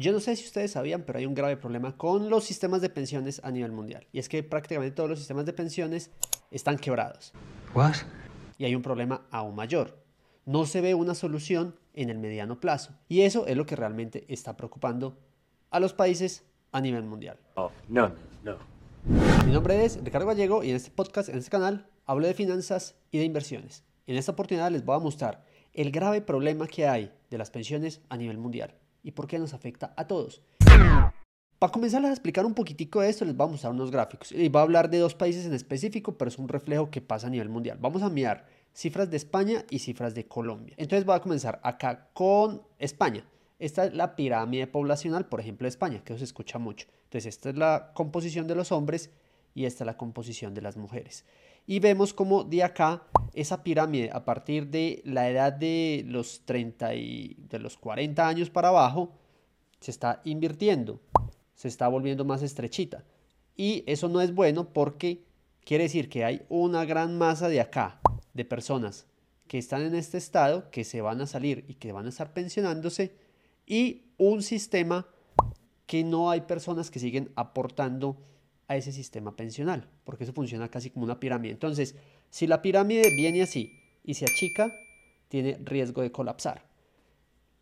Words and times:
Yo 0.00 0.12
no 0.12 0.20
sé 0.20 0.36
si 0.36 0.44
ustedes 0.44 0.70
sabían, 0.70 1.02
pero 1.02 1.18
hay 1.18 1.26
un 1.26 1.34
grave 1.34 1.56
problema 1.56 1.96
con 1.96 2.30
los 2.30 2.44
sistemas 2.44 2.80
de 2.80 2.88
pensiones 2.88 3.40
a 3.42 3.50
nivel 3.50 3.72
mundial. 3.72 4.06
Y 4.12 4.20
es 4.20 4.28
que 4.28 4.44
prácticamente 4.44 4.94
todos 4.94 5.10
los 5.10 5.18
sistemas 5.18 5.44
de 5.44 5.52
pensiones 5.52 6.12
están 6.52 6.78
quebrados. 6.78 7.32
What? 7.74 7.96
Y 8.58 8.64
hay 8.64 8.76
un 8.76 8.82
problema 8.82 9.26
aún 9.32 9.56
mayor. 9.56 9.98
No 10.46 10.66
se 10.66 10.82
ve 10.82 10.94
una 10.94 11.16
solución 11.16 11.74
en 11.94 12.10
el 12.10 12.18
mediano 12.18 12.60
plazo. 12.60 12.92
Y 13.08 13.22
eso 13.22 13.48
es 13.48 13.56
lo 13.56 13.66
que 13.66 13.74
realmente 13.74 14.24
está 14.28 14.56
preocupando 14.56 15.18
a 15.70 15.80
los 15.80 15.94
países 15.94 16.44
a 16.70 16.80
nivel 16.80 17.02
mundial. 17.02 17.40
Oh, 17.56 17.72
no, 17.88 18.12
no. 18.44 18.56
Mi 19.46 19.50
nombre 19.50 19.84
es 19.84 19.98
Ricardo 20.04 20.28
Gallego 20.28 20.62
y 20.62 20.70
en 20.70 20.76
este 20.76 20.92
podcast, 20.92 21.28
en 21.28 21.38
este 21.38 21.50
canal, 21.50 21.90
hablo 22.06 22.28
de 22.28 22.34
finanzas 22.34 22.94
y 23.10 23.18
de 23.18 23.24
inversiones. 23.24 23.82
En 24.06 24.14
esta 24.14 24.30
oportunidad 24.30 24.70
les 24.70 24.84
voy 24.84 24.94
a 24.94 25.00
mostrar 25.00 25.44
el 25.72 25.90
grave 25.90 26.20
problema 26.20 26.68
que 26.68 26.86
hay 26.86 27.12
de 27.30 27.38
las 27.38 27.50
pensiones 27.50 28.00
a 28.08 28.16
nivel 28.16 28.38
mundial 28.38 28.76
y 29.08 29.12
por 29.12 29.26
qué 29.26 29.38
nos 29.38 29.54
afecta 29.54 29.94
a 29.96 30.06
todos. 30.06 30.42
Para 31.58 31.72
comenzar 31.72 32.04
a 32.04 32.10
explicar 32.10 32.44
un 32.44 32.52
poquitico 32.52 33.00
de 33.00 33.08
esto, 33.08 33.24
les 33.24 33.34
voy 33.34 33.46
a 33.46 33.50
mostrar 33.50 33.72
unos 33.72 33.90
gráficos. 33.90 34.30
Y 34.32 34.50
voy 34.50 34.60
a 34.60 34.62
hablar 34.62 34.90
de 34.90 34.98
dos 34.98 35.14
países 35.14 35.46
en 35.46 35.54
específico, 35.54 36.18
pero 36.18 36.28
es 36.28 36.36
un 36.36 36.46
reflejo 36.46 36.90
que 36.90 37.00
pasa 37.00 37.26
a 37.26 37.30
nivel 37.30 37.48
mundial. 37.48 37.78
Vamos 37.80 38.02
a 38.02 38.10
mirar 38.10 38.44
cifras 38.74 39.10
de 39.10 39.16
España 39.16 39.64
y 39.70 39.78
cifras 39.78 40.14
de 40.14 40.28
Colombia. 40.28 40.74
Entonces 40.76 41.06
voy 41.06 41.16
a 41.16 41.20
comenzar 41.20 41.58
acá 41.64 42.10
con 42.12 42.60
España. 42.78 43.24
Esta 43.58 43.86
es 43.86 43.94
la 43.94 44.14
pirámide 44.14 44.66
poblacional, 44.66 45.24
por 45.24 45.40
ejemplo, 45.40 45.64
de 45.64 45.70
España, 45.70 46.04
que 46.04 46.18
se 46.18 46.24
escucha 46.24 46.58
mucho. 46.58 46.86
Entonces 47.04 47.34
esta 47.34 47.48
es 47.48 47.56
la 47.56 47.92
composición 47.94 48.46
de 48.46 48.56
los 48.56 48.72
hombres 48.72 49.10
y 49.58 49.66
esta 49.66 49.82
es 49.82 49.86
la 49.86 49.96
composición 49.96 50.54
de 50.54 50.62
las 50.62 50.76
mujeres. 50.76 51.24
Y 51.66 51.80
vemos 51.80 52.14
como 52.14 52.44
de 52.44 52.62
acá 52.62 53.02
esa 53.34 53.64
pirámide 53.64 54.08
a 54.12 54.24
partir 54.24 54.68
de 54.68 55.02
la 55.04 55.28
edad 55.28 55.52
de 55.52 56.04
los 56.06 56.42
30 56.44 56.94
y 56.94 57.34
de 57.50 57.58
los 57.58 57.76
40 57.76 58.28
años 58.28 58.50
para 58.50 58.68
abajo 58.68 59.10
se 59.80 59.90
está 59.90 60.22
invirtiendo, 60.24 61.00
se 61.56 61.66
está 61.66 61.88
volviendo 61.88 62.24
más 62.24 62.42
estrechita. 62.42 63.04
Y 63.56 63.82
eso 63.88 64.08
no 64.08 64.20
es 64.20 64.32
bueno 64.32 64.72
porque 64.72 65.24
quiere 65.64 65.84
decir 65.84 66.08
que 66.08 66.24
hay 66.24 66.42
una 66.48 66.84
gran 66.84 67.18
masa 67.18 67.48
de 67.48 67.60
acá 67.60 67.98
de 68.34 68.44
personas 68.44 69.06
que 69.48 69.58
están 69.58 69.82
en 69.82 69.96
este 69.96 70.18
estado, 70.18 70.70
que 70.70 70.84
se 70.84 71.00
van 71.00 71.20
a 71.20 71.26
salir 71.26 71.64
y 71.66 71.74
que 71.74 71.90
van 71.90 72.06
a 72.06 72.10
estar 72.10 72.32
pensionándose 72.32 73.16
y 73.66 74.04
un 74.18 74.44
sistema 74.44 75.08
que 75.86 76.04
no 76.04 76.30
hay 76.30 76.42
personas 76.42 76.92
que 76.92 77.00
siguen 77.00 77.32
aportando 77.34 78.18
a 78.68 78.76
ese 78.76 78.92
sistema 78.92 79.34
pensional, 79.34 79.88
porque 80.04 80.24
eso 80.24 80.32
funciona 80.32 80.70
casi 80.70 80.90
como 80.90 81.04
una 81.04 81.18
pirámide. 81.18 81.52
Entonces, 81.52 81.96
si 82.30 82.46
la 82.46 82.62
pirámide 82.62 83.14
viene 83.16 83.42
así 83.42 83.80
y 84.04 84.14
se 84.14 84.26
achica, 84.26 84.72
tiene 85.28 85.58
riesgo 85.64 86.02
de 86.02 86.12
colapsar. 86.12 86.68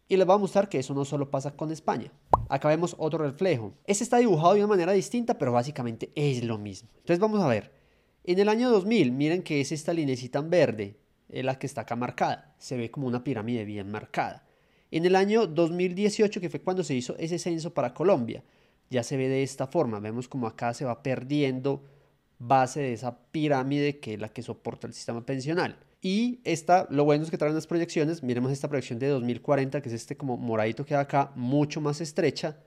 Y 0.09 0.17
les 0.17 0.27
voy 0.27 0.37
a 0.37 0.39
mostrar 0.39 0.69
que 0.69 0.79
eso 0.79 0.95
no 0.95 1.05
solo 1.05 1.31
pasa 1.31 1.57
con 1.57 1.73
España. 1.73 2.13
Acá 2.49 2.69
vemos 2.69 2.95
otro 2.99 3.25
reflejo. 3.25 3.75
Este 3.87 4.05
está 4.05 4.19
dibujado 4.19 4.55
de 4.55 4.61
una 4.61 4.69
manera 4.69 4.93
distinta, 4.93 5.39
pero 5.39 5.53
básicamente 5.53 6.13
es 6.15 6.45
lo 6.45 6.59
mismo. 6.59 6.89
Entonces 6.99 7.19
vamos 7.19 7.41
a 7.41 7.49
ver. 7.49 7.73
En 8.23 8.39
el 8.39 8.49
año 8.49 8.71
2000, 8.71 9.13
miren 9.13 9.43
que 9.43 9.61
es 9.61 9.73
esta 9.73 9.93
linecita 9.93 10.41
en 10.41 10.51
verde, 10.51 10.97
es 11.29 11.45
la 11.45 11.59
que 11.59 11.67
está 11.67 11.83
acá 11.83 11.97
marcada. 11.97 12.55
Se 12.59 12.77
ve 12.77 12.91
como 12.91 13.07
una 13.07 13.25
pirámide 13.25 13.65
bien 13.65 13.91
marcada. 13.91 14.45
En 14.91 15.05
el 15.05 15.17
año 15.17 15.47
2018, 15.47 16.41
que 16.41 16.51
fue 16.51 16.61
cuando 16.61 16.85
se 16.85 16.95
hizo 16.95 17.17
ese 17.19 17.39
censo 17.39 17.75
para 17.75 17.93
Colombia, 17.95 18.45
ya 18.91 19.03
se 19.03 19.17
ve 19.17 19.29
de 19.29 19.43
esta 19.43 19.67
forma. 19.67 20.01
Vemos 20.01 20.29
como 20.29 20.47
acá 20.47 20.75
se 20.75 20.85
va 20.85 21.03
perdiendo 21.03 21.85
base 22.39 22.81
de 22.81 22.93
esa 22.93 23.19
pirámide 23.31 23.99
que 23.99 24.15
es 24.15 24.21
la 24.21 24.29
que 24.29 24.43
soporta 24.43 24.87
el 24.87 24.95
sistema 24.95 25.25
pensional. 25.25 25.79
Y 26.03 26.41
esta, 26.45 26.87
lo 26.91 27.05
bueno 27.05 27.25
es 27.25 27.31
que 27.31 27.39
traen 27.39 27.55
las 27.55 27.67
proyecciones. 27.67 28.23
Miremos 28.23 28.53
esta 28.53 28.69
proyección 28.69 28.99
de 28.99 29.09
2040, 29.09 29.81
que 29.81 29.89
es 29.89 29.95
este 29.95 30.17
como 30.17 30.37
moradito 30.37 30.85
que 30.85 30.95
hay 30.95 31.01
acá, 31.01 31.33
mucho 31.35 31.81
más 31.81 32.01
estrecha. 32.01 32.59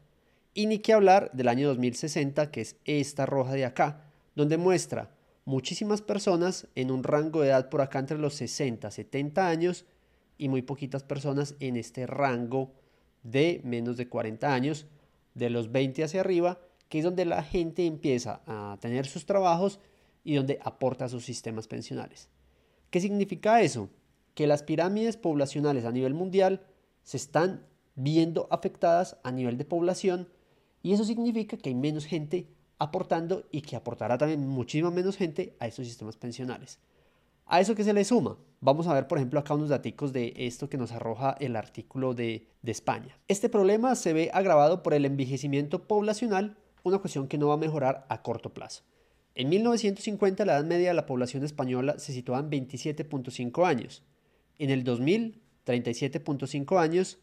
Y 0.53 0.65
ni 0.65 0.79
que 0.79 0.93
hablar 0.93 1.31
del 1.33 1.47
año 1.47 1.67
2060, 1.67 2.51
que 2.51 2.61
es 2.61 2.75
esta 2.85 3.25
roja 3.25 3.53
de 3.53 3.65
acá, 3.65 4.01
donde 4.35 4.57
muestra 4.57 5.11
muchísimas 5.45 6.01
personas 6.01 6.67
en 6.75 6.91
un 6.91 7.03
rango 7.03 7.41
de 7.41 7.49
edad 7.49 7.69
por 7.69 7.81
acá 7.81 7.99
entre 7.99 8.17
los 8.17 8.35
60, 8.35 8.91
70 8.91 9.47
años 9.47 9.85
y 10.37 10.49
muy 10.49 10.61
poquitas 10.61 11.03
personas 11.03 11.55
en 11.59 11.75
este 11.75 12.07
rango 12.07 12.73
de 13.23 13.61
menos 13.63 13.97
de 13.97 14.07
40 14.07 14.53
años, 14.53 14.87
de 15.33 15.49
los 15.49 15.71
20 15.71 16.03
hacia 16.03 16.21
arriba, 16.21 16.59
que 16.87 16.99
es 16.99 17.03
donde 17.03 17.25
la 17.25 17.43
gente 17.43 17.85
empieza 17.85 18.41
a 18.45 18.77
tener 18.81 19.05
sus 19.05 19.25
trabajos 19.25 19.79
y 20.23 20.35
donde 20.35 20.59
aporta 20.63 21.09
sus 21.09 21.25
sistemas 21.25 21.67
pensionales. 21.67 22.29
¿Qué 22.89 22.99
significa 22.99 23.61
eso? 23.61 23.89
Que 24.33 24.47
las 24.47 24.63
pirámides 24.63 25.17
poblacionales 25.17 25.85
a 25.85 25.91
nivel 25.91 26.13
mundial 26.13 26.65
se 27.03 27.17
están 27.17 27.65
viendo 27.95 28.47
afectadas 28.49 29.17
a 29.23 29.31
nivel 29.31 29.57
de 29.57 29.65
población 29.65 30.29
y 30.81 30.93
eso 30.93 31.03
significa 31.03 31.57
que 31.57 31.69
hay 31.69 31.75
menos 31.75 32.05
gente 32.05 32.47
aportando 32.77 33.45
y 33.51 33.61
que 33.61 33.75
aportará 33.75 34.17
también 34.17 34.47
muchísima 34.47 34.89
menos 34.89 35.17
gente 35.17 35.55
a 35.59 35.67
estos 35.67 35.85
sistemas 35.85 36.15
pensionales. 36.15 36.79
A 37.51 37.59
eso 37.59 37.73
que 37.73 37.83
se 37.83 37.93
le 37.93 38.05
suma, 38.05 38.37
vamos 38.61 38.85
a 38.85 38.93
ver 38.93 39.07
por 39.07 39.17
ejemplo 39.17 39.39
acá 39.39 39.55
unos 39.55 39.69
datos 39.69 40.13
de 40.13 40.33
esto 40.37 40.69
que 40.69 40.77
nos 40.77 40.91
arroja 40.91 41.35
el 41.39 41.55
artículo 41.55 42.13
de, 42.13 42.45
de 42.61 42.71
España. 42.71 43.17
Este 43.27 43.49
problema 43.49 43.95
se 43.95 44.13
ve 44.13 44.29
agravado 44.31 44.83
por 44.83 44.93
el 44.93 45.03
envejecimiento 45.03 45.87
poblacional, 45.87 46.57
una 46.83 46.99
cuestión 46.99 47.27
que 47.27 47.39
no 47.39 47.47
va 47.47 47.55
a 47.55 47.57
mejorar 47.57 48.05
a 48.07 48.21
corto 48.21 48.53
plazo. 48.53 48.83
En 49.33 49.49
1950 49.49 50.45
la 50.45 50.57
edad 50.57 50.63
media 50.63 50.89
de 50.89 50.93
la 50.93 51.07
población 51.07 51.43
española 51.43 51.97
se 51.97 52.13
situaba 52.13 52.39
en 52.39 52.51
27.5 52.51 53.65
años. 53.65 54.03
En 54.59 54.69
el 54.69 54.83
2000, 54.83 55.41
37.5 55.65 56.79
años. 56.79 57.17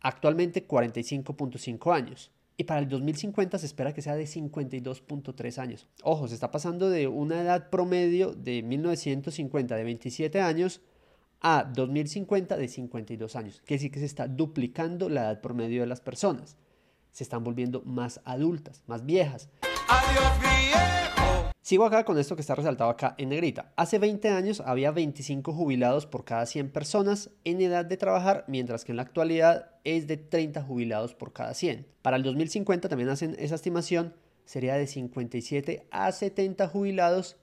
Actualmente 0.00 0.66
45.5 0.66 1.94
años 1.94 2.32
y 2.60 2.64
para 2.64 2.80
el 2.80 2.90
2050 2.90 3.56
se 3.56 3.64
espera 3.64 3.94
que 3.94 4.02
sea 4.02 4.14
de 4.16 4.24
52.3 4.24 5.56
años. 5.56 5.88
Ojo, 6.02 6.28
se 6.28 6.34
está 6.34 6.50
pasando 6.50 6.90
de 6.90 7.08
una 7.08 7.40
edad 7.40 7.70
promedio 7.70 8.34
de 8.34 8.62
1950 8.62 9.76
de 9.76 9.82
27 9.82 10.42
años 10.42 10.82
a 11.40 11.64
2050 11.64 12.58
de 12.58 12.68
52 12.68 13.34
años. 13.34 13.62
Quiere 13.64 13.78
decir 13.78 13.90
que 13.90 14.00
se 14.00 14.04
está 14.04 14.28
duplicando 14.28 15.08
la 15.08 15.22
edad 15.22 15.40
promedio 15.40 15.80
de 15.80 15.86
las 15.86 16.02
personas. 16.02 16.58
Se 17.12 17.24
están 17.24 17.44
volviendo 17.44 17.80
más 17.86 18.20
adultas, 18.26 18.82
más 18.86 19.06
viejas. 19.06 19.48
Adiós, 19.88 21.19
Sigo 21.62 21.84
acá 21.84 22.06
con 22.06 22.18
esto 22.18 22.36
que 22.36 22.40
está 22.40 22.54
resaltado 22.54 22.88
acá 22.88 23.14
en 23.18 23.28
negrita. 23.28 23.72
Hace 23.76 23.98
20 23.98 24.30
años 24.30 24.62
había 24.64 24.92
25 24.92 25.52
jubilados 25.52 26.06
por 26.06 26.24
cada 26.24 26.46
100 26.46 26.70
personas 26.70 27.30
en 27.44 27.60
edad 27.60 27.84
de 27.84 27.98
trabajar, 27.98 28.44
mientras 28.48 28.84
que 28.84 28.92
en 28.92 28.96
la 28.96 29.02
actualidad 29.02 29.70
es 29.84 30.06
de 30.06 30.16
30 30.16 30.62
jubilados 30.62 31.14
por 31.14 31.34
cada 31.34 31.52
100. 31.52 31.86
Para 32.00 32.16
el 32.16 32.22
2050 32.22 32.88
también 32.88 33.10
hacen 33.10 33.36
esa 33.38 33.56
estimación, 33.56 34.14
sería 34.46 34.74
de 34.74 34.86
57 34.86 35.86
a 35.90 36.10
70 36.10 36.66
jubilados 36.66 37.36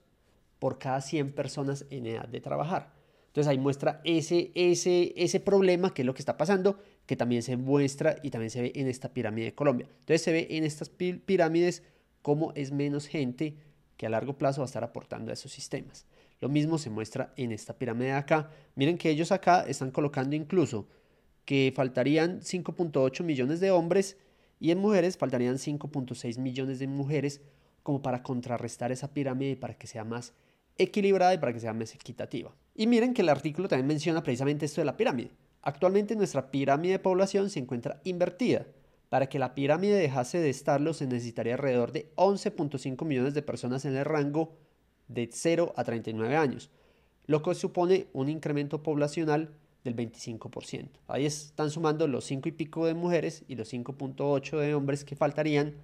por 0.58 0.80
cada 0.80 1.02
100 1.02 1.34
personas 1.34 1.86
en 1.92 2.08
edad 2.08 2.28
de 2.28 2.42
trabajar. 2.42 2.94
Entonces 3.28 3.52
ahí 3.52 3.60
muestra 3.60 4.02
ese, 4.04 4.52
ese, 4.56 5.14
ese 5.16 5.40
problema 5.40 5.94
que 5.94 6.02
es 6.02 6.06
lo 6.08 6.16
que 6.16 6.24
está 6.24 6.38
pasando, 6.38 6.80
que 7.06 7.16
también 7.16 7.44
se 7.44 7.56
muestra 7.56 8.16
y 8.24 8.32
también 8.32 8.50
se 8.50 8.64
ve 8.64 8.72
en 8.74 8.88
esta 8.88 9.14
pirámide 9.14 9.46
de 9.46 9.56
Colombia. 9.56 9.88
Entonces 10.00 10.24
se 10.24 10.32
ve 10.32 10.48
en 10.50 10.64
estas 10.64 10.90
pirámides 10.90 11.84
cómo 12.24 12.52
es 12.56 12.72
menos 12.72 13.06
gente 13.06 13.56
que 13.97 14.06
a 14.06 14.09
largo 14.09 14.38
plazo 14.38 14.62
va 14.62 14.66
a 14.66 14.68
estar 14.68 14.84
aportando 14.84 15.31
a 15.31 15.34
esos 15.34 15.52
sistemas. 15.52 16.06
Lo 16.40 16.50
mismo 16.50 16.78
se 16.78 16.90
muestra 16.90 17.34
en 17.35 17.52
esta 17.52 17.74
pirámide 17.74 18.09
de 18.09 18.13
acá. 18.13 18.52
Miren 18.75 18.97
que 18.97 19.09
ellos 19.09 19.31
acá 19.31 19.66
están 19.68 19.91
colocando 19.91 20.35
incluso 20.35 20.88
que 21.46 21.74
faltarían 21.75 22.41
5.8 22.41 23.24
millones 23.24 23.59
de 23.59 23.72
hombres 23.72 24.18
y 24.59 24.72
en 24.72 24.80
mujeres 24.80 25.18
faltarían 25.18 25.56
5.6 25.56 26.38
millones 26.40 26.80
de 26.80 26.88
mujeres 26.88 27.41
como 27.84 28.02
para 28.02 28.22
contrarrestar 28.22 28.91
esa 28.91 29.13
pirámide 29.13 29.56
para 29.56 29.78
que 29.78 29.88
sea 29.88 30.03
más 30.03 30.34
equilibrada 30.78 31.34
y 31.34 31.38
para 31.38 31.53
que 31.53 31.59
sea 31.59 31.74
más 31.74 31.96
equitativa. 31.96 32.53
Y 32.75 32.86
miren 32.86 33.13
que 33.13 33.22
el 33.22 33.30
artículo 33.30 33.68
también 33.68 33.88
menciona 33.88 34.24
precisamente 34.24 34.66
esto 34.66 34.81
de 34.81 34.86
la 34.86 34.97
pirámide. 34.97 35.31
Actualmente 35.62 36.16
nuestra 36.16 36.52
pirámide 36.52 36.94
de 36.94 37.00
población 37.00 37.50
se 37.50 37.59
encuentra 37.59 38.00
invertida. 38.03 38.68
Para 39.09 39.28
que 39.29 39.40
la 39.40 39.56
pirámide 39.56 39.95
dejase 39.95 40.39
de 40.39 40.50
estarlo 40.50 40.94
se 40.94 41.07
necesitaría 41.07 41.54
alrededor 41.54 41.92
de 41.92 42.12
11.5 42.15 43.06
millones 43.06 43.33
de 43.33 43.42
personas 43.42 43.86
en 43.86 43.95
el 43.95 44.06
rango 44.06 44.57
de 45.07 45.30
0 45.31 45.74
a 45.77 45.83
39 45.83 46.36
años, 46.36 46.69
lo 47.25 47.42
que 47.42 47.56
supone 47.56 48.07
un 48.13 48.30
incremento 48.30 48.83
poblacional 48.83 49.56
del 49.83 49.95
25%. 49.95 50.89
Ahí 51.07 51.25
están 51.25 51.69
sumando 51.69 52.07
los 52.07 52.25
5 52.25 52.50
y 52.50 52.51
pico 52.51 52.86
de 52.86 52.94
mujeres 52.94 53.44
y 53.48 53.56
los 53.56 53.71
5.8 53.71 54.59
de 54.59 54.75
hombres 54.75 55.06
que 55.06 55.15
faltarían 55.15 55.75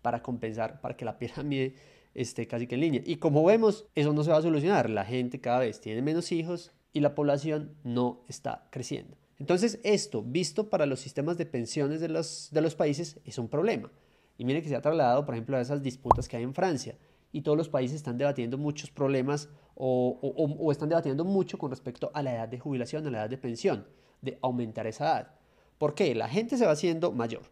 para 0.00 0.22
compensar, 0.22 0.80
para 0.80 0.96
que 0.96 1.04
la 1.04 1.18
pirámide 1.18 1.74
esté 2.14 2.46
casi 2.46 2.66
que 2.66 2.76
en 2.76 2.80
línea. 2.80 3.02
Y 3.04 3.16
como 3.16 3.44
vemos, 3.44 3.86
eso 3.94 4.12
no 4.12 4.24
se 4.24 4.30
va 4.30 4.38
a 4.38 4.42
solucionar. 4.42 4.88
La 4.88 5.04
gente 5.04 5.40
cada 5.40 5.60
vez 5.60 5.80
tiene 5.80 6.00
menos 6.02 6.32
hijos 6.32 6.72
y 6.92 7.00
la 7.00 7.14
población 7.14 7.74
no 7.84 8.24
está 8.28 8.66
creciendo. 8.70 9.19
Entonces 9.40 9.80
esto, 9.82 10.22
visto 10.22 10.68
para 10.68 10.84
los 10.84 11.00
sistemas 11.00 11.38
de 11.38 11.46
pensiones 11.46 12.00
de 12.00 12.08
los, 12.08 12.74
países, 12.76 13.18
es 13.24 13.38
un 13.38 13.48
problema. 13.48 13.90
Y 14.36 14.44
mire 14.44 14.62
que 14.62 14.68
se 14.68 14.76
ha 14.76 14.82
trasladado, 14.82 15.24
por 15.24 15.34
ejemplo, 15.34 15.56
a 15.56 15.62
esas 15.62 15.82
disputas 15.82 16.28
que 16.28 16.36
hay 16.36 16.42
en 16.42 16.54
Francia. 16.54 16.98
Y 17.32 17.40
todos 17.40 17.56
los 17.56 17.70
países 17.70 17.96
están 17.96 18.18
debatiendo 18.18 18.58
muchos 18.58 18.90
problemas 18.90 19.48
o, 19.74 20.18
o, 20.20 20.70
están 20.70 20.90
debatiendo 20.90 21.24
mucho 21.24 21.56
con 21.56 21.70
respecto 21.70 22.10
a 22.12 22.22
la 22.22 22.34
edad 22.34 22.48
de 22.48 22.58
jubilación, 22.58 23.06
a 23.06 23.10
la 23.10 23.18
edad 23.20 23.30
de 23.30 23.38
pensión, 23.38 23.86
de 24.20 24.38
aumentar 24.42 24.86
esa 24.86 25.04
edad. 25.04 25.34
¿Por 25.78 25.94
qué? 25.94 26.14
La 26.14 26.28
gente 26.28 26.58
se 26.58 26.66
va 26.66 26.72
haciendo 26.72 27.10
mayor. 27.12 27.42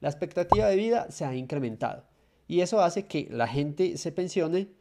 la 0.00 0.08
expectativa 0.08 0.66
de 0.66 0.76
vida 0.76 1.10
se 1.10 1.24
ha 1.24 1.36
incrementado. 1.36 2.04
Y 2.48 2.62
eso 2.62 2.80
hace 2.80 3.06
que 3.06 3.28
la 3.30 3.46
gente 3.46 3.96
se 3.96 4.10
pensione 4.10 4.72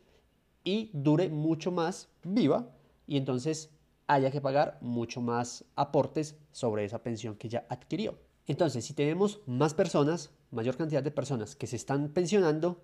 y 0.63 0.89
dure 0.93 1.29
mucho 1.29 1.71
más 1.71 2.09
viva 2.23 2.73
y 3.05 3.17
entonces 3.17 3.69
haya 4.07 4.31
que 4.31 4.41
pagar 4.41 4.77
mucho 4.81 5.21
más 5.21 5.65
aportes 5.75 6.37
sobre 6.51 6.85
esa 6.85 7.03
pensión 7.03 7.35
que 7.35 7.49
ya 7.49 7.65
adquirió. 7.69 8.17
Entonces, 8.47 8.85
si 8.85 8.93
tenemos 8.93 9.41
más 9.45 9.73
personas, 9.73 10.31
mayor 10.51 10.77
cantidad 10.77 11.03
de 11.03 11.11
personas 11.11 11.55
que 11.55 11.67
se 11.67 11.75
están 11.75 12.09
pensionando 12.09 12.81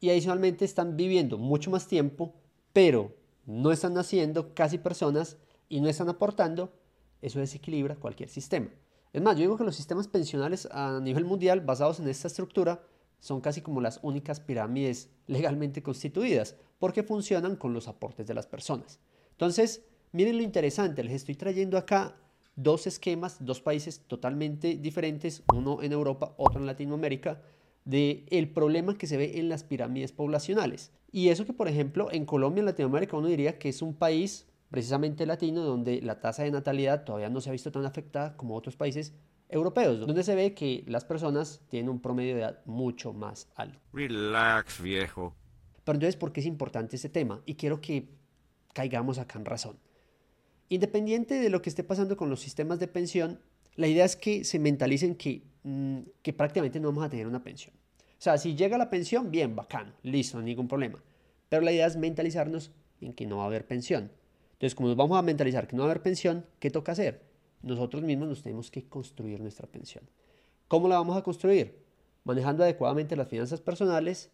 y 0.00 0.10
adicionalmente 0.10 0.64
están 0.64 0.96
viviendo 0.96 1.38
mucho 1.38 1.70
más 1.70 1.88
tiempo, 1.88 2.34
pero 2.72 3.16
no 3.46 3.72
están 3.72 3.94
naciendo 3.94 4.54
casi 4.54 4.78
personas 4.78 5.38
y 5.68 5.80
no 5.80 5.88
están 5.88 6.10
aportando, 6.10 6.72
eso 7.22 7.38
desequilibra 7.38 7.96
cualquier 7.96 8.28
sistema. 8.28 8.68
Es 9.12 9.22
más, 9.22 9.36
yo 9.36 9.42
digo 9.42 9.56
que 9.56 9.64
los 9.64 9.76
sistemas 9.76 10.08
pensionales 10.08 10.68
a 10.70 11.00
nivel 11.00 11.24
mundial 11.24 11.60
basados 11.60 12.00
en 12.00 12.08
esta 12.08 12.28
estructura 12.28 12.82
son 13.20 13.40
casi 13.40 13.62
como 13.62 13.80
las 13.80 14.00
únicas 14.02 14.40
pirámides 14.40 15.10
legalmente 15.26 15.82
constituidas, 15.82 16.56
porque 16.78 17.02
funcionan 17.02 17.56
con 17.56 17.72
los 17.72 17.88
aportes 17.88 18.26
de 18.26 18.34
las 18.34 18.46
personas. 18.46 18.98
Entonces, 19.30 19.84
miren 20.12 20.36
lo 20.36 20.42
interesante, 20.42 21.02
les 21.02 21.14
estoy 21.14 21.34
trayendo 21.34 21.76
acá 21.76 22.16
dos 22.54 22.86
esquemas, 22.86 23.38
dos 23.40 23.60
países 23.60 24.02
totalmente 24.06 24.76
diferentes, 24.76 25.42
uno 25.52 25.82
en 25.82 25.92
Europa, 25.92 26.34
otro 26.36 26.60
en 26.60 26.66
Latinoamérica, 26.66 27.40
de 27.84 28.26
el 28.30 28.48
problema 28.50 28.96
que 28.96 29.06
se 29.06 29.16
ve 29.16 29.38
en 29.38 29.48
las 29.48 29.64
pirámides 29.64 30.12
poblacionales. 30.12 30.92
Y 31.10 31.28
eso 31.28 31.44
que, 31.44 31.52
por 31.52 31.68
ejemplo, 31.68 32.08
en 32.12 32.24
Colombia, 32.24 32.60
en 32.60 32.66
Latinoamérica, 32.66 33.16
uno 33.16 33.28
diría 33.28 33.58
que 33.58 33.68
es 33.68 33.82
un 33.82 33.94
país 33.94 34.46
precisamente 34.70 35.26
latino 35.26 35.62
donde 35.62 36.00
la 36.00 36.20
tasa 36.20 36.44
de 36.44 36.50
natalidad 36.50 37.04
todavía 37.04 37.28
no 37.28 37.40
se 37.40 37.50
ha 37.50 37.52
visto 37.52 37.70
tan 37.70 37.84
afectada 37.84 38.36
como 38.36 38.56
otros 38.56 38.76
países 38.76 39.14
europeos, 39.48 40.00
donde 40.00 40.22
se 40.22 40.34
ve 40.34 40.54
que 40.54 40.82
las 40.86 41.04
personas 41.04 41.60
tienen 41.68 41.90
un 41.90 42.00
promedio 42.00 42.34
de 42.34 42.40
edad 42.40 42.64
mucho 42.64 43.12
más 43.12 43.48
alto. 43.54 43.78
Relax, 43.92 44.80
viejo. 44.80 45.34
Pero 45.84 45.96
entonces, 45.96 46.16
¿por 46.16 46.32
qué 46.32 46.40
es 46.40 46.46
importante 46.46 46.96
este 46.96 47.10
tema? 47.10 47.42
Y 47.44 47.56
quiero 47.56 47.80
que 47.80 48.08
caigamos 48.72 49.18
acá 49.18 49.38
en 49.38 49.44
razón. 49.44 49.76
Independiente 50.72 51.38
de 51.38 51.50
lo 51.50 51.60
que 51.60 51.68
esté 51.68 51.84
pasando 51.84 52.16
con 52.16 52.30
los 52.30 52.40
sistemas 52.40 52.78
de 52.78 52.88
pensión, 52.88 53.38
la 53.76 53.88
idea 53.88 54.06
es 54.06 54.16
que 54.16 54.42
se 54.42 54.58
mentalicen 54.58 55.16
que, 55.16 55.42
mm, 55.64 55.98
que 56.22 56.32
prácticamente 56.32 56.80
no 56.80 56.88
vamos 56.88 57.04
a 57.04 57.10
tener 57.10 57.26
una 57.26 57.44
pensión. 57.44 57.74
O 57.98 58.16
sea, 58.16 58.38
si 58.38 58.54
llega 58.54 58.78
la 58.78 58.88
pensión, 58.88 59.30
bien, 59.30 59.54
bacano, 59.54 59.92
listo, 60.02 60.40
ningún 60.40 60.68
problema. 60.68 60.98
Pero 61.50 61.60
la 61.60 61.72
idea 61.72 61.86
es 61.86 61.98
mentalizarnos 61.98 62.70
en 63.02 63.12
que 63.12 63.26
no 63.26 63.36
va 63.36 63.42
a 63.42 63.46
haber 63.48 63.66
pensión. 63.66 64.10
Entonces, 64.54 64.74
como 64.74 64.88
nos 64.88 64.96
vamos 64.96 65.18
a 65.18 65.20
mentalizar 65.20 65.68
que 65.68 65.76
no 65.76 65.82
va 65.82 65.88
a 65.88 65.90
haber 65.90 66.02
pensión, 66.02 66.46
¿qué 66.58 66.70
toca 66.70 66.92
hacer? 66.92 67.20
Nosotros 67.60 68.02
mismos 68.02 68.28
nos 68.28 68.42
tenemos 68.42 68.70
que 68.70 68.88
construir 68.88 69.42
nuestra 69.42 69.66
pensión. 69.66 70.08
¿Cómo 70.68 70.88
la 70.88 70.96
vamos 70.96 71.18
a 71.18 71.22
construir? 71.22 71.84
Manejando 72.24 72.62
adecuadamente 72.62 73.14
las 73.14 73.28
finanzas 73.28 73.60
personales, 73.60 74.30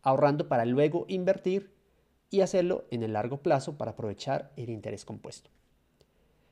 ahorrando 0.00 0.48
para 0.48 0.64
luego 0.64 1.04
invertir 1.08 1.74
y 2.30 2.40
hacerlo 2.40 2.86
en 2.90 3.02
el 3.02 3.12
largo 3.12 3.42
plazo 3.42 3.76
para 3.76 3.90
aprovechar 3.90 4.50
el 4.56 4.70
interés 4.70 5.04
compuesto. 5.04 5.50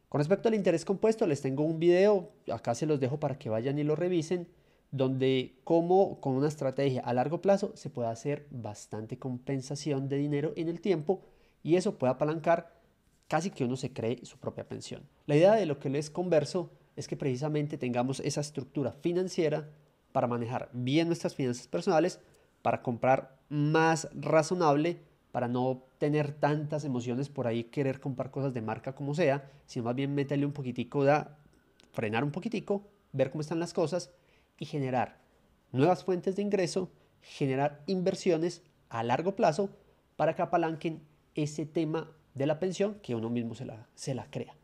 Con 0.09 0.21
respecto 0.21 0.49
al 0.49 0.55
interés 0.55 0.85
compuesto, 0.85 1.27
les 1.27 1.43
tengo 1.43 1.65
un 1.65 1.81
video, 1.81 2.31
acá 2.53 2.75
se 2.75 2.87
los 2.87 3.01
dejo 3.01 3.19
para 3.19 3.39
que 3.39 3.49
vayan 3.49 3.79
y 3.79 3.85
lo 3.85 3.97
revisen, 3.97 4.49
donde 4.93 5.59
cómo 5.65 6.21
con 6.21 6.35
una 6.35 6.49
estrategia 6.49 7.03
a 7.03 7.13
largo 7.13 7.43
plazo 7.43 7.73
se 7.75 7.91
puede 7.91 8.09
hacer 8.09 8.47
bastante 8.51 9.19
compensación 9.19 10.09
de 10.09 10.17
dinero 10.17 10.53
en 10.57 10.69
el 10.69 10.81
tiempo 10.81 11.23
y 11.63 11.75
eso 11.75 11.99
puede 11.99 12.13
apalancar 12.13 12.81
casi 13.27 13.51
que 13.51 13.65
uno 13.65 13.77
se 13.77 13.93
cree 13.93 14.25
su 14.25 14.39
propia 14.39 14.69
pensión. 14.69 15.03
La 15.27 15.37
idea 15.37 15.55
de 15.55 15.67
lo 15.67 15.81
que 15.81 15.91
les 15.91 16.09
converso 16.09 16.71
es 16.95 17.09
que 17.09 17.17
precisamente 17.17 17.77
tengamos 17.77 18.21
esa 18.21 18.41
estructura 18.41 18.93
financiera 18.93 19.69
para 20.13 20.29
manejar 20.29 20.71
bien 20.73 21.09
nuestras 21.09 21.35
finanzas 21.35 21.67
personales, 21.67 22.21
para 22.63 22.83
comprar 22.83 23.39
más 23.49 24.09
razonable 24.15 25.01
para 25.37 25.49
no 25.49 25.83
tener 25.99 26.33
tantas 26.33 26.87
emociones 26.87 27.29
por 27.29 27.47
ahí, 27.47 27.65
querer 27.65 28.01
comprar 28.01 28.31
cosas 28.31 28.55
de 28.55 28.63
marca 28.63 28.95
como 28.95 29.15
sea, 29.15 29.51
sino 29.67 29.85
más 29.85 29.95
bien 29.95 30.15
meterle 30.15 30.47
un 30.47 30.53
poquitico, 30.55 31.05
da, 31.05 31.37
frenar 31.93 32.25
un 32.25 32.31
poquitico, 32.31 32.89
ver 33.13 33.31
cómo 33.31 33.43
están 33.43 33.61
las 33.61 33.75
cosas 33.75 34.11
y 34.59 34.65
generar 34.65 35.19
nuevas 35.73 36.05
fuentes 36.05 36.37
de 36.37 36.43
ingreso, 36.43 36.91
generar 37.21 37.83
inversiones 37.87 38.63
a 38.89 39.03
largo 39.03 39.37
plazo 39.37 39.69
para 40.17 40.35
que 40.35 40.41
apalanquen 40.41 41.03
ese 41.35 41.67
tema 41.67 42.11
de 42.33 42.47
la 42.47 42.59
pensión 42.59 42.95
que 43.03 43.15
uno 43.15 43.29
mismo 43.29 43.55
se 43.55 43.67
la, 43.67 43.89
se 43.95 44.15
la 44.15 44.31
crea. 44.31 44.57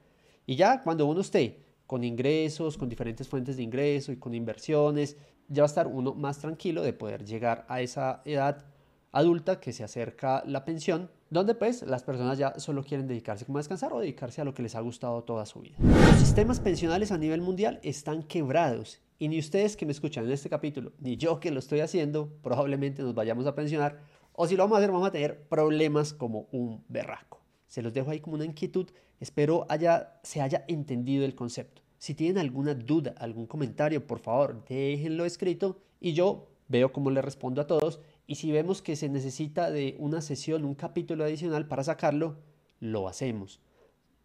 Y 0.47 0.57
ya 0.57 0.83
cuando 0.83 1.05
uno 1.05 1.21
esté 1.21 1.67
con 1.87 2.03
ingresos, 2.03 2.79
con 2.79 2.89
diferentes 2.89 3.29
fuentes 3.29 3.59
de 3.59 3.63
ingreso 3.63 4.11
y 4.11 4.17
con 4.17 4.33
inversiones, 4.33 5.19
ya 5.49 5.65
va 5.65 5.67
a 5.67 5.69
estar 5.69 5.87
uno 5.87 6.15
más 6.15 6.39
tranquilo 6.39 6.81
de 6.81 6.95
poder 6.95 7.27
llegar 7.27 7.67
a 7.69 7.83
esa 7.83 8.23
edad 8.25 8.72
adulta 9.13 9.61
que 9.61 9.73
se 9.73 9.85
acerca 9.85 10.43
la 10.47 10.65
pensión, 10.65 11.11
donde 11.31 11.55
pues 11.55 11.83
las 11.83 12.03
personas 12.03 12.39
ya 12.39 12.59
solo 12.59 12.83
quieren 12.83 13.07
dedicarse 13.07 13.45
como 13.45 13.59
a 13.59 13.61
descansar 13.61 13.93
o 13.93 14.01
dedicarse 14.01 14.41
a 14.41 14.45
lo 14.45 14.55
que 14.55 14.63
les 14.63 14.75
ha 14.75 14.81
gustado 14.81 15.23
toda 15.23 15.47
su 15.47 15.61
vida. 15.61 15.77
Los 15.81 16.19
sistemas 16.19 16.61
pensionales 16.61 17.13
a 17.13 17.19
nivel 17.19 17.43
mundial 17.43 17.79
están 17.83 18.23
quebrados 18.23 19.01
y 19.19 19.29
ni 19.29 19.39
ustedes 19.39 19.77
que 19.77 19.87
me 19.87 19.93
escuchan 19.93 20.25
en 20.25 20.33
este 20.33 20.49
capítulo, 20.49 20.93
ni 20.99 21.17
yo 21.17 21.39
que 21.39 21.51
lo 21.51 21.59
estoy 21.59 21.81
haciendo, 21.81 22.33
probablemente 22.43 23.03
nos 23.03 23.15
vayamos 23.15 23.47
a 23.47 23.55
pensionar 23.55 24.01
o 24.33 24.47
si 24.47 24.57
lo 24.57 24.65
vamos 24.65 24.77
a 24.77 24.79
hacer 24.79 24.91
vamos 24.91 25.09
a 25.09 25.13
tener 25.13 25.47
problemas 25.49 26.15
como 26.15 26.49
un 26.51 26.83
berraco. 26.89 27.43
Se 27.67 27.83
los 27.83 27.93
dejo 27.93 28.11
ahí 28.11 28.21
como 28.21 28.37
una 28.37 28.45
inquietud, 28.45 28.91
espero 29.21 29.67
haya, 29.69 30.19
se 30.23 30.41
haya 30.41 30.65
entendido 30.69 31.25
el 31.25 31.35
concepto. 31.35 31.83
Si 31.99 32.15
tienen 32.15 32.39
alguna 32.39 32.75
duda, 32.75 33.15
algún 33.19 33.47
comentario, 33.47 34.07
por 34.07 34.19
favor, 34.19 34.65
déjenlo 34.69 35.25
escrito 35.25 35.79
y 36.01 36.15
yo 36.15 36.49
veo 36.69 36.93
cómo 36.93 37.11
le 37.11 37.23
respondo 37.23 37.61
a 37.61 37.67
todos 37.67 38.01
y 38.33 38.37
si 38.37 38.51
vemos 38.51 38.81
que 38.81 38.97
se 38.97 39.11
necesita 39.11 39.71
de 39.71 39.95
una 39.99 40.23
sesión, 40.23 40.65
un 40.65 40.75
capítulo 40.75 41.23
adicional 41.23 41.69
para 41.69 41.85
sacarlo, 41.85 42.39
lo 42.81 43.07
hacemos 43.07 43.61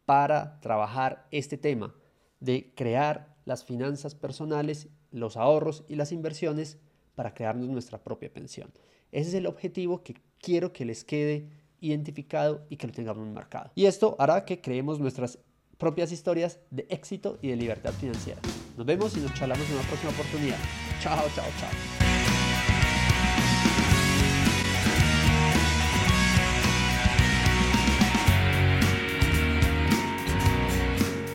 para 0.05 0.61
trabajar 0.61 1.27
este 1.29 1.57
tema 1.57 1.93
de 2.39 2.71
crear 2.73 3.35
las 3.43 3.65
finanzas 3.65 4.15
personales, 4.15 4.87
los 5.11 5.35
ahorros 5.35 5.83
y 5.89 5.95
las 5.95 6.13
inversiones 6.13 6.77
para 7.15 7.33
crearnos 7.33 7.67
nuestra 7.67 8.01
propia 8.01 8.31
pensión. 8.31 8.71
Ese 9.11 9.27
es 9.27 9.33
el 9.33 9.45
objetivo 9.45 10.03
que 10.03 10.15
quiero 10.39 10.71
que 10.71 10.85
les 10.85 11.03
quede 11.03 11.49
identificado 11.81 12.65
y 12.69 12.77
que 12.77 12.87
lo 12.87 12.93
tengamos 12.93 13.27
marcado. 13.27 13.71
Y 13.75 13.87
esto 13.87 14.15
hará 14.19 14.45
que 14.45 14.61
creemos 14.61 15.01
nuestras 15.01 15.37
propias 15.77 16.13
historias 16.13 16.61
de 16.71 16.87
éxito 16.89 17.39
y 17.41 17.49
de 17.49 17.57
libertad 17.57 17.91
financiera. 17.91 18.39
Nos 18.77 18.85
vemos 18.85 19.17
y 19.17 19.19
nos 19.19 19.33
charlamos 19.33 19.67
en 19.67 19.75
una 19.75 19.85
próxima 19.85 20.13
oportunidad. 20.13 20.59
Chao, 21.01 21.25
chao, 21.35 21.45
chao. 21.59 22.16